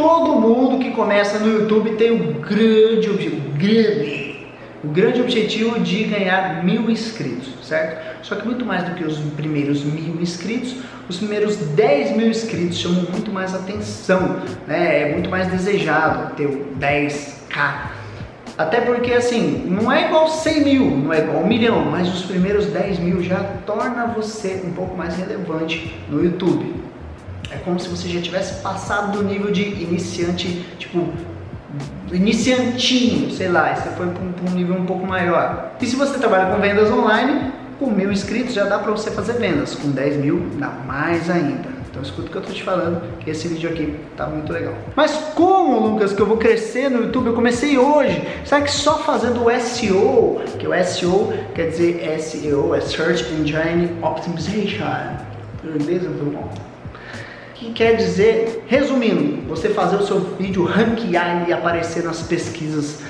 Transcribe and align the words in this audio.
Todo 0.00 0.40
mundo 0.40 0.78
que 0.78 0.92
começa 0.92 1.38
no 1.38 1.46
YouTube 1.46 1.90
tem 1.96 2.10
um 2.10 2.40
grande 2.40 3.10
objetivo, 3.10 3.50
grande, 3.50 4.46
o 4.82 4.88
grande 4.88 5.20
objetivo 5.20 5.78
de 5.78 6.04
ganhar 6.04 6.64
mil 6.64 6.90
inscritos, 6.90 7.52
certo? 7.62 8.24
Só 8.24 8.34
que 8.36 8.46
muito 8.46 8.64
mais 8.64 8.82
do 8.84 8.94
que 8.94 9.04
os 9.04 9.18
primeiros 9.36 9.84
mil 9.84 10.18
inscritos, 10.18 10.76
os 11.06 11.18
primeiros 11.18 11.54
10 11.56 12.16
mil 12.16 12.28
inscritos 12.28 12.78
chamam 12.78 13.02
muito 13.12 13.30
mais 13.30 13.54
atenção, 13.54 14.40
né? 14.66 15.02
É 15.02 15.12
muito 15.12 15.28
mais 15.28 15.48
desejado 15.48 16.34
ter 16.34 16.48
10k. 16.80 17.90
Até 18.56 18.80
porque 18.80 19.12
assim, 19.12 19.66
não 19.68 19.92
é 19.92 20.06
igual 20.06 20.28
100 20.28 20.64
mil, 20.64 20.96
não 20.96 21.12
é 21.12 21.18
igual 21.18 21.42
1 21.42 21.46
milhão, 21.46 21.84
mas 21.84 22.08
os 22.08 22.22
primeiros 22.22 22.64
10 22.68 23.00
mil 23.00 23.22
já 23.22 23.44
torna 23.66 24.06
você 24.06 24.62
um 24.64 24.72
pouco 24.72 24.96
mais 24.96 25.14
relevante 25.16 25.94
no 26.08 26.24
YouTube. 26.24 26.88
Como 27.64 27.78
se 27.78 27.88
você 27.88 28.08
já 28.08 28.20
tivesse 28.20 28.62
passado 28.62 29.18
do 29.18 29.24
nível 29.24 29.50
de 29.50 29.62
iniciante, 29.62 30.64
tipo, 30.78 31.08
iniciantinho, 32.12 33.30
sei 33.30 33.48
lá, 33.48 33.74
você 33.74 33.90
foi 33.90 34.06
para 34.08 34.50
um 34.50 34.54
nível 34.54 34.76
um 34.76 34.86
pouco 34.86 35.06
maior. 35.06 35.72
E 35.80 35.86
se 35.86 35.96
você 35.96 36.18
trabalha 36.18 36.54
com 36.54 36.60
vendas 36.60 36.90
online, 36.90 37.52
com 37.78 37.86
mil 37.90 38.12
inscritos 38.12 38.54
já 38.54 38.64
dá 38.64 38.78
para 38.78 38.92
você 38.92 39.10
fazer 39.10 39.34
vendas, 39.34 39.74
com 39.74 39.90
10 39.90 40.16
mil 40.16 40.46
dá 40.58 40.68
mais 40.68 41.30
ainda. 41.30 41.80
Então 41.90 42.02
escuta 42.02 42.28
o 42.28 42.30
que 42.30 42.36
eu 42.36 42.42
tô 42.42 42.52
te 42.52 42.62
falando, 42.62 43.02
que 43.18 43.30
esse 43.30 43.48
vídeo 43.48 43.68
aqui 43.68 43.96
tá 44.16 44.26
muito 44.26 44.52
legal. 44.52 44.74
Mas 44.94 45.12
como, 45.34 45.88
Lucas, 45.88 46.12
que 46.12 46.20
eu 46.20 46.26
vou 46.26 46.36
crescer 46.36 46.88
no 46.88 47.02
YouTube? 47.02 47.26
Eu 47.26 47.34
comecei 47.34 47.76
hoje. 47.76 48.22
Sabe 48.44 48.66
que 48.66 48.70
só 48.70 48.98
fazendo 48.98 49.44
o 49.44 49.60
SEO, 49.60 50.40
que 50.58 50.68
o 50.68 50.84
SEO 50.84 51.32
quer 51.52 51.68
dizer 51.70 52.20
SEO, 52.20 52.74
é 52.76 52.80
Search 52.80 53.24
Engine 53.32 53.90
Optimization. 54.02 54.84
Beleza? 55.64 56.08
Tudo 56.10 56.30
bom? 56.30 56.48
Que 57.60 57.72
quer 57.72 57.94
dizer, 57.94 58.64
resumindo, 58.66 59.46
você 59.46 59.68
fazer 59.68 59.96
o 59.96 60.02
seu 60.02 60.18
vídeo 60.38 60.64
ranquear 60.64 61.46
e 61.46 61.52
aparecer 61.52 62.02
nas 62.02 62.22
pesquisas 62.22 63.00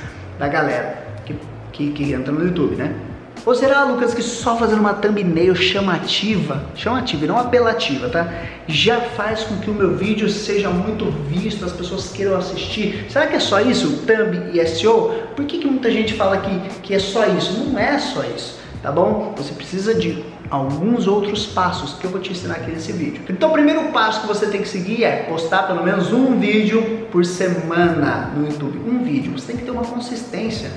da 0.40 0.48
galera 0.48 1.06
que, 1.24 1.36
que, 1.72 1.92
que 1.92 2.12
entra 2.12 2.32
no 2.32 2.44
YouTube, 2.44 2.74
né? 2.74 2.92
Ou 3.46 3.54
será, 3.54 3.84
Lucas, 3.84 4.12
que 4.12 4.22
só 4.22 4.56
fazendo 4.56 4.80
uma 4.80 4.92
thumbnail 4.92 5.54
chamativa, 5.54 6.64
chamativa 6.74 7.24
e 7.24 7.28
não 7.28 7.38
apelativa, 7.38 8.08
tá? 8.08 8.28
Já 8.66 9.00
faz 9.00 9.44
com 9.44 9.56
que 9.58 9.70
o 9.70 9.74
meu 9.74 9.96
vídeo 9.96 10.28
seja 10.28 10.68
muito 10.68 11.06
visto, 11.28 11.64
as 11.64 11.72
pessoas 11.72 12.10
queiram 12.10 12.36
assistir. 12.36 13.06
Será 13.08 13.28
que 13.28 13.36
é 13.36 13.40
só 13.40 13.60
isso, 13.60 14.04
thumb 14.04 14.50
e 14.52 14.66
SEO? 14.66 15.14
Por 15.36 15.44
que, 15.46 15.58
que 15.58 15.66
muita 15.66 15.90
gente 15.90 16.12
fala 16.14 16.38
que, 16.38 16.80
que 16.82 16.92
é 16.92 16.98
só 16.98 17.24
isso? 17.26 17.52
Não 17.52 17.78
é 17.78 17.98
só 17.98 18.22
isso, 18.24 18.58
tá 18.82 18.90
bom? 18.90 19.34
Você 19.36 19.52
precisa 19.54 19.94
de 19.94 20.24
alguns 20.50 21.06
outros 21.06 21.46
passos 21.46 21.94
que 21.94 22.04
eu 22.04 22.10
vou 22.10 22.20
te 22.20 22.32
ensinar 22.32 22.54
aqui 22.54 22.70
nesse 22.70 22.92
vídeo. 22.92 23.22
Então 23.28 23.50
o 23.50 23.52
primeiro 23.52 23.84
passo 23.92 24.22
que 24.22 24.26
você 24.26 24.46
tem 24.46 24.60
que 24.60 24.68
seguir 24.68 25.04
é 25.04 25.24
postar 25.28 25.66
pelo 25.66 25.84
menos 25.84 26.12
um 26.12 26.38
vídeo 26.38 27.06
por 27.10 27.24
semana 27.24 28.30
no 28.36 28.46
YouTube. 28.46 28.80
Um 28.86 29.02
vídeo, 29.04 29.32
você 29.32 29.48
tem 29.48 29.56
que 29.56 29.64
ter 29.64 29.70
uma 29.70 29.84
consistência. 29.84 30.70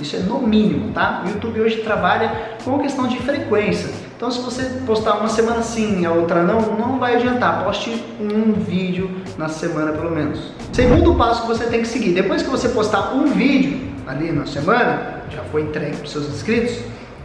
Isso 0.00 0.14
é 0.14 0.18
no 0.18 0.40
mínimo, 0.40 0.92
tá? 0.92 1.22
O 1.24 1.30
YouTube 1.30 1.60
hoje 1.60 1.76
trabalha 1.78 2.56
com 2.64 2.78
questão 2.78 3.08
de 3.08 3.18
frequência. 3.18 3.90
Então 4.16 4.30
se 4.30 4.40
você 4.40 4.62
postar 4.86 5.14
uma 5.14 5.28
semana 5.28 5.62
sim, 5.62 6.04
a 6.04 6.12
outra 6.12 6.42
não, 6.42 6.60
não 6.76 6.98
vai 6.98 7.16
adiantar. 7.16 7.64
Poste 7.64 8.04
um 8.20 8.52
vídeo 8.52 9.10
na 9.38 9.48
semana 9.48 9.92
pelo 9.92 10.10
menos. 10.10 10.52
Segundo 10.72 11.14
passo 11.14 11.42
que 11.42 11.48
você 11.48 11.64
tem 11.64 11.80
que 11.80 11.88
seguir, 11.88 12.12
depois 12.12 12.42
que 12.42 12.48
você 12.48 12.68
postar 12.68 13.14
um 13.14 13.26
vídeo 13.26 13.80
ali 14.06 14.30
na 14.30 14.46
semana, 14.46 15.22
já 15.30 15.42
foi 15.44 15.62
entregue 15.62 15.96
para 15.96 16.04
os 16.04 16.12
seus 16.12 16.28
inscritos, 16.28 16.78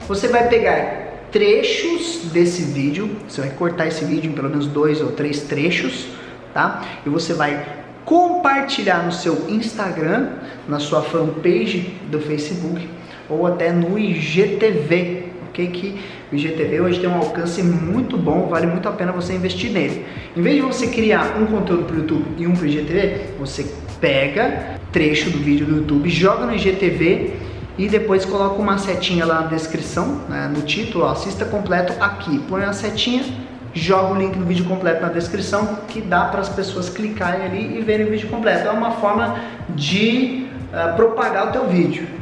você 0.08 0.28
vai 0.28 0.48
pegar 0.48 1.28
trechos 1.32 2.30
desse 2.34 2.64
vídeo, 2.64 3.10
você 3.28 3.42
vai 3.42 3.50
cortar 3.52 3.88
esse 3.88 4.04
vídeo 4.04 4.30
em 4.30 4.34
pelo 4.34 4.50
menos 4.50 4.68
dois 4.68 5.02
ou 5.02 5.12
três 5.12 5.42
trechos, 5.42 6.08
tá? 6.54 6.84
E 7.06 7.10
você 7.10 7.34
vai 7.34 7.66
compartilhar 8.04 9.06
no 9.06 9.12
seu 9.12 9.50
Instagram, 9.50 10.30
na 10.68 10.80
sua 10.80 11.02
fanpage 11.02 11.94
do 12.10 12.20
Facebook 12.20 12.88
ou 13.30 13.48
até 13.48 13.72
no 13.72 13.98
IGTV, 13.98 15.24
ok? 15.50 15.68
Que 15.68 16.00
o 16.32 16.36
IGTV 16.36 16.82
hoje 16.82 17.00
tem 17.00 17.10
um 17.10 17.16
alcance 17.16 17.64
muito 17.64 18.18
bom, 18.18 18.48
vale 18.48 18.68
muito 18.68 18.90
a 18.90 18.92
pena 18.92 19.12
você 19.14 19.34
investir 19.34 19.72
nele. 19.72 20.06
Em 20.36 20.42
vez 20.42 20.58
de 20.58 20.62
você 20.62 20.88
criar 20.88 21.38
um 21.40 21.46
conteúdo 21.46 21.86
para 21.86 21.96
o 21.96 22.00
YouTube 22.00 22.26
e 22.38 22.46
um 22.46 22.54
para 22.54 22.64
o 22.64 22.68
IGTV, 22.68 23.22
você 23.40 23.66
pega 24.02 24.80
trecho 24.92 25.30
do 25.30 25.38
vídeo 25.38 25.66
do 25.66 25.78
YouTube, 25.78 26.10
joga 26.10 26.46
no 26.46 26.56
IGTV 26.56 27.51
e 27.82 27.90
depois 27.90 28.24
coloca 28.24 28.62
uma 28.62 28.78
setinha 28.78 29.26
lá 29.26 29.42
na 29.42 29.48
descrição, 29.48 30.22
né, 30.30 30.48
no 30.56 30.62
título, 30.62 31.04
ó, 31.04 31.14
assista 31.14 31.46
completo 31.46 31.94
aqui. 32.00 32.38
Põe 32.48 32.64
a 32.64 32.74
setinha, 32.74 33.24
joga 33.74 34.14
o 34.14 34.18
link 34.20 34.38
do 34.38 34.46
vídeo 34.46 34.66
completo 34.66 35.02
na 35.02 35.10
descrição, 35.10 35.80
que 35.88 36.00
dá 36.00 36.26
para 36.26 36.42
as 36.42 36.50
pessoas 36.50 36.90
clicarem 36.90 37.44
ali 37.44 37.80
e 37.80 37.82
verem 37.82 38.06
o 38.06 38.12
vídeo 38.12 38.30
completo. 38.30 38.68
É 38.68 38.72
uma 38.72 38.92
forma 38.92 39.36
de 39.70 40.46
uh, 40.72 40.96
propagar 40.96 41.48
o 41.48 41.52
teu 41.52 41.68
vídeo. 41.68 42.08